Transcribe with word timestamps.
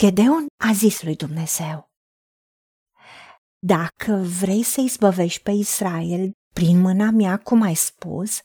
Gedeon 0.00 0.46
a 0.68 0.72
zis 0.72 1.02
lui 1.02 1.16
Dumnezeu, 1.16 1.90
Dacă 3.66 4.12
vrei 4.40 4.62
să 4.62 4.80
izbăvești 4.80 5.42
pe 5.42 5.50
Israel 5.50 6.32
prin 6.54 6.80
mâna 6.80 7.10
mea, 7.10 7.38
cum 7.38 7.62
ai 7.62 7.74
spus, 7.74 8.40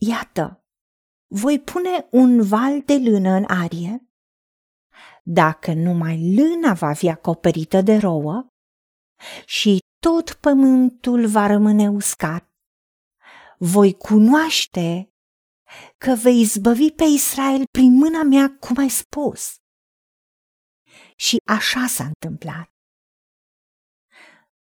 iată, 0.00 0.64
voi 1.34 1.60
pune 1.60 2.08
un 2.10 2.42
val 2.42 2.82
de 2.82 2.98
lână 2.98 3.30
în 3.30 3.44
arie. 3.44 4.08
Dacă 5.24 5.72
numai 5.72 6.34
lâna 6.36 6.72
va 6.72 6.92
fi 6.92 7.08
acoperită 7.08 7.80
de 7.80 7.96
rouă 7.96 8.46
și 9.44 9.78
tot 9.98 10.32
pământul 10.32 11.26
va 11.26 11.46
rămâne 11.46 11.88
uscat, 11.88 12.50
voi 13.58 13.94
cunoaște 13.94 15.10
că 15.98 16.14
vei 16.22 16.40
izbăvi 16.40 16.90
pe 16.90 17.04
Israel 17.04 17.64
prin 17.70 17.92
mâna 17.92 18.22
mea, 18.22 18.56
cum 18.60 18.76
ai 18.76 18.88
spus. 18.88 19.60
Și 21.16 21.36
așa 21.46 21.86
s-a 21.86 22.04
întâmplat. 22.04 22.70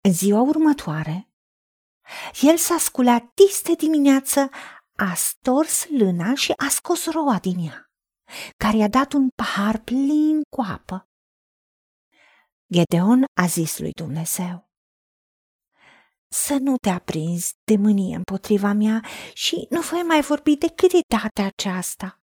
În 0.01 0.13
ziua 0.13 0.41
următoare, 0.41 1.29
el 2.41 2.57
s-a 2.57 2.79
sculat 2.79 3.35
dis 3.35 3.63
de 3.63 3.75
dimineață, 3.75 4.51
a 4.97 5.15
stors 5.15 5.89
lâna 5.89 6.35
și 6.35 6.53
a 6.57 6.69
scos 6.69 7.11
roa 7.11 7.39
din 7.39 7.59
ea, 7.59 7.91
care 8.57 8.77
i-a 8.77 8.89
dat 8.89 9.13
un 9.13 9.29
pahar 9.29 9.79
plin 9.79 10.43
cu 10.57 10.63
apă. 10.63 11.09
Gedeon 12.73 13.25
a 13.41 13.47
zis 13.47 13.79
lui 13.79 13.91
Dumnezeu, 13.93 14.69
să 16.31 16.57
nu 16.61 16.77
te 16.77 16.89
aprinzi 16.89 17.55
de 17.65 17.77
mânie 17.77 18.17
împotriva 18.17 18.73
mea 18.73 19.05
și 19.35 19.67
nu 19.71 19.81
voi 19.81 20.03
mai 20.03 20.21
vorbi 20.21 20.57
decât 20.57 20.91
de 20.91 21.01
data 21.09 21.43
aceasta. 21.43 22.21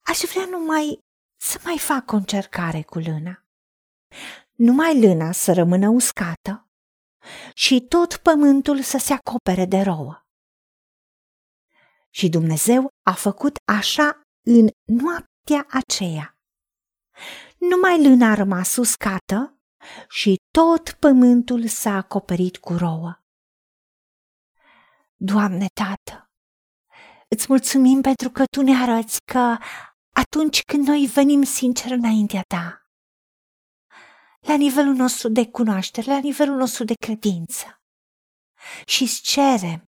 Aș 0.00 0.18
vrea 0.18 0.46
numai 0.46 0.98
să 1.40 1.60
mai 1.64 1.78
fac 1.78 2.12
o 2.12 2.16
încercare 2.16 2.82
cu 2.82 2.98
lâna. 2.98 3.44
Numai 4.52 5.00
lâna 5.00 5.32
să 5.32 5.52
rămână 5.52 5.88
uscată 5.88 6.68
și 7.54 7.80
tot 7.80 8.16
pământul 8.16 8.82
să 8.82 8.98
se 8.98 9.12
acopere 9.12 9.64
de 9.64 9.80
rouă. 9.80 10.24
Și 12.10 12.28
Dumnezeu 12.28 12.88
a 13.02 13.12
făcut 13.12 13.56
așa 13.64 14.20
în 14.46 14.68
noaptea 14.84 15.66
aceea. 15.68 16.38
Numai 17.58 18.08
lâna 18.08 18.30
a 18.30 18.34
rămas 18.34 18.76
uscată 18.76 19.60
și 20.08 20.36
tot 20.50 20.90
pământul 20.90 21.66
s-a 21.66 21.96
acoperit 21.96 22.56
cu 22.56 22.72
rouă. 22.72 23.22
Doamne, 25.16 25.66
Tată, 25.74 26.30
îți 27.28 27.46
mulțumim 27.48 28.00
pentru 28.00 28.30
că 28.30 28.44
Tu 28.56 28.62
ne 28.62 28.82
arăți 28.82 29.18
că 29.32 29.56
atunci 30.20 30.62
când 30.62 30.86
noi 30.86 31.06
venim 31.06 31.42
sincer 31.42 31.90
înaintea 31.90 32.42
Ta, 32.42 32.86
la 34.40 34.56
nivelul 34.56 34.94
nostru 34.94 35.28
de 35.28 35.50
cunoaștere, 35.50 36.12
la 36.12 36.18
nivelul 36.18 36.56
nostru 36.56 36.84
de 36.84 36.94
credință, 36.94 37.82
și 38.86 39.02
îți 39.02 39.20
cerem, 39.20 39.84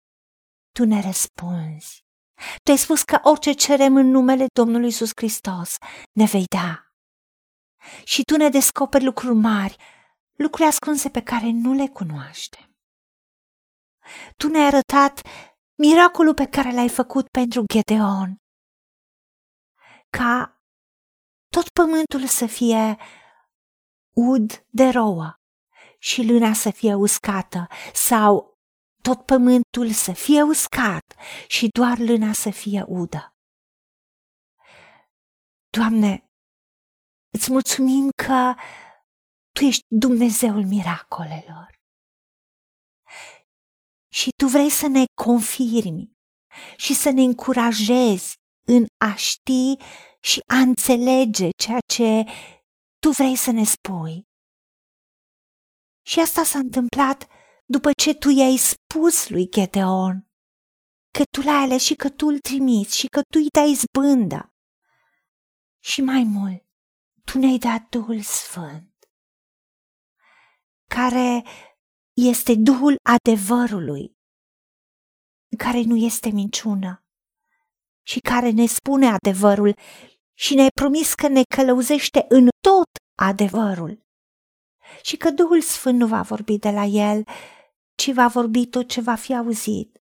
Tu 0.71 0.85
ne 0.85 1.01
răspunzi. 1.01 2.01
Tu 2.63 2.71
ai 2.71 2.77
spus 2.77 3.03
că 3.03 3.19
orice 3.23 3.51
cerem 3.51 3.95
în 3.95 4.07
numele 4.07 4.45
Domnului 4.53 4.87
Isus 4.87 5.11
Hristos 5.15 5.77
ne 6.11 6.25
vei 6.25 6.45
da 6.45 6.87
și 8.03 8.23
tu 8.23 8.37
ne 8.37 8.49
descoperi 8.49 9.03
lucruri 9.03 9.35
mari, 9.35 9.75
lucruri 10.33 10.67
ascunse 10.67 11.09
pe 11.09 11.21
care 11.21 11.49
nu 11.51 11.73
le 11.73 11.87
cunoaștem. 11.87 12.77
Tu 14.37 14.47
ne-ai 14.47 14.65
arătat 14.65 15.21
miracolul 15.75 16.33
pe 16.33 16.45
care 16.45 16.71
l-ai 16.71 16.89
făcut 16.89 17.27
pentru 17.27 17.63
Gedeon, 17.73 18.42
ca 20.17 20.61
tot 21.47 21.69
pământul 21.69 22.27
să 22.27 22.45
fie 22.45 22.97
ud 24.15 24.65
de 24.69 24.89
rouă 24.89 25.39
și 25.99 26.21
lâna 26.23 26.53
să 26.53 26.69
fie 26.71 26.93
uscată 26.93 27.67
sau 27.93 28.57
tot 29.01 29.25
pământul 29.25 29.91
să 29.91 30.11
fie 30.11 30.41
uscat 30.41 31.15
și 31.47 31.67
doar 31.67 31.97
lâna 31.97 32.33
să 32.33 32.49
fie 32.49 32.83
udă. 32.87 33.35
Doamne, 35.69 36.27
Îți 37.37 37.51
mulțumim 37.51 38.09
că 38.25 38.53
Tu 39.51 39.63
ești 39.63 39.85
Dumnezeul 39.87 40.65
miracolelor. 40.65 41.81
Și 44.11 44.29
Tu 44.37 44.47
vrei 44.47 44.69
să 44.69 44.87
ne 44.87 45.03
confirmi 45.13 46.11
și 46.77 46.93
să 46.93 47.09
ne 47.09 47.21
încurajezi 47.21 48.35
în 48.65 48.85
a 48.97 49.15
ști 49.15 49.75
și 50.19 50.39
a 50.47 50.57
înțelege 50.57 51.49
ceea 51.57 51.79
ce 51.93 52.23
Tu 52.99 53.09
vrei 53.09 53.35
să 53.35 53.51
ne 53.51 53.63
spui. 53.63 54.27
Și 56.05 56.19
asta 56.19 56.43
s-a 56.43 56.59
întâmplat 56.59 57.27
după 57.65 57.91
ce 58.01 58.13
Tu 58.13 58.29
i-ai 58.29 58.57
spus 58.57 59.29
lui 59.29 59.49
Gedeon 59.49 60.27
că 61.11 61.23
Tu 61.31 61.41
l-ai 61.41 61.63
ales 61.63 61.83
și 61.83 61.95
că 61.95 62.09
Tu 62.09 62.25
îl 62.27 62.39
trimiți 62.39 62.97
și 62.97 63.07
că 63.07 63.21
Tu 63.21 63.39
îi 63.39 63.47
dai 63.53 63.73
zbândă. 63.73 64.53
Și 65.83 66.01
mai 66.01 66.23
mult, 66.23 66.65
tu 67.25 67.37
ne-ai 67.37 67.57
dat 67.57 67.89
Duhul 67.89 68.21
Sfânt, 68.21 68.93
care 70.89 71.43
este 72.13 72.55
Duhul 72.55 72.95
adevărului, 73.03 74.17
care 75.57 75.81
nu 75.81 75.95
este 75.95 76.29
minciună 76.29 77.02
și 78.13 78.19
care 78.19 78.49
ne 78.49 78.65
spune 78.65 79.07
adevărul 79.07 79.77
și 80.33 80.55
ne-ai 80.55 80.69
promis 80.81 81.13
că 81.13 81.27
ne 81.27 81.41
călăuzește 81.55 82.25
în 82.29 82.49
tot 82.67 82.89
adevărul 83.19 84.05
și 85.01 85.17
că 85.17 85.29
Duhul 85.29 85.61
Sfânt 85.61 85.99
nu 85.99 86.07
va 86.07 86.21
vorbi 86.21 86.57
de 86.57 86.69
la 86.69 86.83
el, 86.83 87.23
ci 87.95 88.13
va 88.13 88.27
vorbi 88.27 88.67
tot 88.67 88.87
ce 88.89 89.01
va 89.01 89.15
fi 89.15 89.35
auzit 89.35 90.01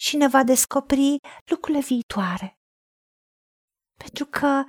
și 0.00 0.16
ne 0.16 0.28
va 0.28 0.42
descoperi 0.42 1.16
lucrurile 1.50 1.84
viitoare. 1.84 2.58
Pentru 3.94 4.26
că 4.26 4.64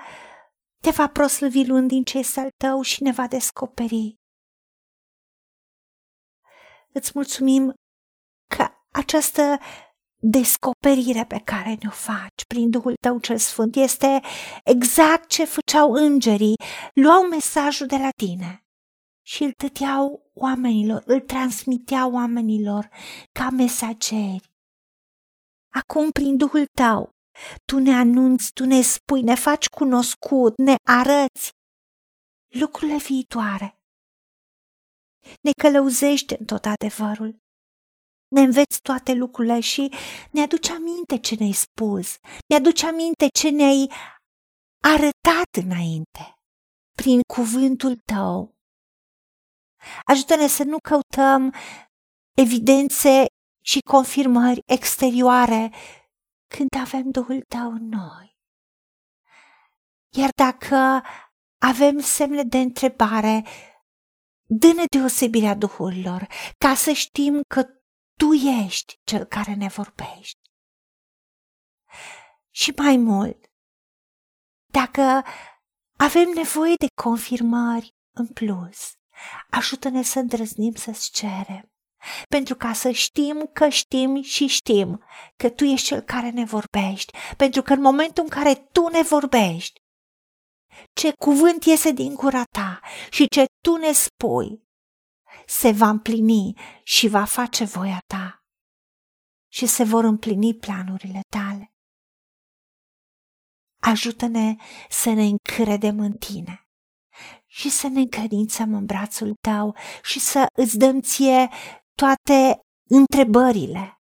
te 0.81 0.90
va 0.90 1.07
proslăvi 1.07 1.67
luând 1.67 1.88
din 1.88 2.03
ce 2.03 2.17
este 2.17 2.40
al 2.40 2.50
tău 2.63 2.81
și 2.81 3.03
ne 3.03 3.12
va 3.12 3.28
descoperi. 3.28 4.16
Îți 6.94 7.12
mulțumim 7.13 7.73
că 8.56 8.67
această 8.91 9.59
descoperire 10.29 11.25
pe 11.25 11.41
care 11.43 11.77
ne-o 11.81 11.91
faci 11.91 12.45
prin 12.47 12.69
Duhul 12.69 12.93
Tău 13.01 13.19
cel 13.19 13.37
Sfânt 13.37 13.75
este 13.75 14.21
exact 14.63 15.29
ce 15.29 15.45
făceau 15.45 15.91
îngerii, 15.91 16.55
luau 16.93 17.27
mesajul 17.27 17.87
de 17.87 17.97
la 17.97 18.09
tine 18.17 18.65
și 19.25 19.43
îl 19.43 19.51
tăteau 19.51 20.31
oamenilor, 20.33 21.03
îl 21.05 21.21
transmiteau 21.21 22.13
oamenilor 22.13 22.89
ca 23.31 23.49
mesageri. 23.49 24.53
Acum, 25.73 26.09
prin 26.11 26.37
Duhul 26.37 26.65
Tău, 26.65 27.09
tu 27.65 27.79
ne 27.79 27.93
anunți, 27.93 28.53
tu 28.53 28.65
ne 28.65 28.81
spui, 28.81 29.21
ne 29.21 29.35
faci 29.35 29.67
cunoscut, 29.67 30.57
ne 30.57 30.75
arăți 30.83 31.51
lucrurile 32.47 32.97
viitoare. 32.97 33.79
Ne 35.41 35.51
călăuzește 35.61 36.35
în 36.39 36.45
tot 36.45 36.65
adevărul. 36.65 37.44
Ne 38.27 38.41
înveți 38.41 38.81
toate 38.81 39.13
lucrurile 39.13 39.59
și 39.59 39.93
ne 40.31 40.41
aduce 40.41 40.73
aminte 40.73 41.17
ce 41.17 41.35
ne-ai 41.35 41.51
spus, 41.51 42.17
ne 42.47 42.55
aduce 42.55 42.87
aminte 42.87 43.27
ce 43.27 43.49
ne-ai 43.49 43.91
arătat 44.83 45.55
înainte, 45.63 46.39
prin 46.95 47.21
cuvântul 47.33 47.95
tău. 47.95 48.55
Ajută-ne 50.05 50.47
să 50.47 50.63
nu 50.63 50.77
căutăm 50.77 51.53
evidențe 52.37 53.25
și 53.65 53.79
confirmări 53.79 54.61
exterioare 54.65 55.73
când 56.47 56.69
avem 56.81 57.09
Duhul 57.11 57.41
Tău 57.47 57.71
în 57.71 57.87
noi. 57.87 58.37
Iar 60.17 60.29
dacă 60.35 61.03
avem 61.61 61.99
semne 61.99 62.43
de 62.43 62.57
întrebare, 62.57 63.45
dă-ne 64.43 64.83
deosebirea 64.97 65.55
Duhurilor, 65.55 66.28
ca 66.57 66.75
să 66.75 66.91
știm 66.91 67.41
că 67.47 67.66
Tu 68.17 68.34
ești 68.34 69.00
Cel 69.03 69.23
care 69.23 69.53
ne 69.53 69.67
vorbești. 69.67 70.40
Și 72.52 72.73
mai 72.76 72.97
mult, 72.97 73.46
dacă 74.72 75.23
avem 75.97 76.29
nevoie 76.29 76.73
de 76.79 76.88
confirmări 77.02 77.96
în 78.12 78.28
plus, 78.28 78.94
ajută-ne 79.50 80.02
să 80.03 80.20
îndrăznim 80.20 80.73
să-ți 80.73 81.12
cerem 81.12 81.70
pentru 82.29 82.56
ca 82.56 82.73
să 82.73 82.91
știm 82.91 83.50
că 83.53 83.70
știm 83.70 84.22
și 84.22 84.47
știm 84.47 85.03
că 85.35 85.50
Tu 85.50 85.64
ești 85.64 85.88
Cel 85.88 86.02
care 86.02 86.29
ne 86.29 86.46
vorbești, 86.46 87.17
pentru 87.38 87.62
că 87.62 87.73
în 87.73 87.82
momentul 87.82 88.23
în 88.23 88.29
care 88.29 88.56
Tu 88.56 88.88
ne 88.88 89.02
vorbești, 89.02 89.82
ce 90.94 91.12
cuvânt 91.12 91.64
iese 91.64 91.91
din 91.91 92.14
gura 92.14 92.44
Ta 92.44 92.79
și 93.09 93.28
ce 93.28 93.46
Tu 93.62 93.76
ne 93.76 93.91
spui, 93.91 94.65
se 95.45 95.71
va 95.71 95.89
împlini 95.89 96.59
și 96.83 97.07
va 97.07 97.25
face 97.25 97.63
voia 97.63 97.99
Ta 98.07 98.43
și 99.51 99.65
se 99.65 99.83
vor 99.83 100.03
împlini 100.03 100.55
planurile 100.55 101.21
Tale. 101.29 101.73
Ajută-ne 103.81 104.55
să 104.89 105.09
ne 105.09 105.23
încredem 105.23 105.99
în 105.99 106.13
Tine 106.13 106.67
și 107.45 107.69
să 107.69 107.87
ne 107.87 107.99
încredințăm 107.99 108.73
în 108.73 108.85
brațul 108.85 109.33
tău 109.41 109.75
și 110.03 110.19
să 110.19 110.45
îți 110.53 110.77
dăm 110.77 111.01
ție 111.01 111.49
toate 111.93 112.59
întrebările 112.89 113.99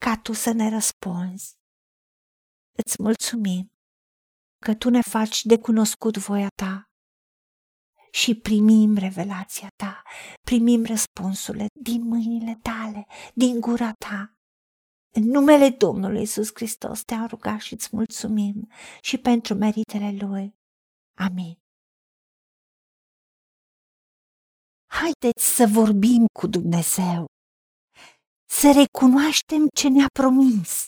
ca 0.00 0.18
tu 0.18 0.32
să 0.32 0.52
ne 0.52 0.68
răspunzi. 0.68 1.54
Îți 2.76 3.02
mulțumim 3.02 3.72
că 4.58 4.74
tu 4.74 4.90
ne 4.90 5.00
faci 5.00 5.44
de 5.44 5.58
cunoscut 5.58 6.16
voia 6.16 6.48
ta 6.54 6.93
și 8.14 8.34
primim 8.34 8.96
revelația 8.96 9.68
ta, 9.76 10.02
primim 10.40 10.84
răspunsurile 10.84 11.66
din 11.80 12.06
mâinile 12.06 12.58
tale, 12.62 13.06
din 13.34 13.60
gura 13.60 13.92
ta. 13.92 14.34
În 15.16 15.22
numele 15.22 15.68
Domnului 15.68 16.22
Isus 16.22 16.50
Hristos 16.54 17.02
te-am 17.02 17.26
rugat 17.26 17.60
și 17.60 17.72
îți 17.72 17.88
mulțumim 17.92 18.70
și 19.00 19.18
pentru 19.18 19.54
meritele 19.54 20.26
Lui. 20.26 20.54
Amin. 21.18 21.58
Haideți 24.86 25.54
să 25.56 25.66
vorbim 25.66 26.26
cu 26.38 26.46
Dumnezeu, 26.46 27.26
să 28.50 28.72
recunoaștem 28.72 29.68
ce 29.74 29.88
ne-a 29.88 30.08
promis 30.12 30.86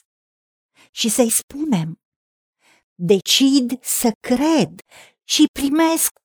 și 0.90 1.08
să-i 1.08 1.30
spunem, 1.30 1.94
decid 2.94 3.82
să 3.82 4.10
cred 4.20 4.80
și 5.24 5.44
primesc 5.52 6.24